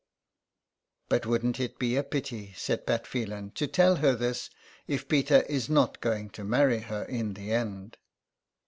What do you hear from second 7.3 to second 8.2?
the end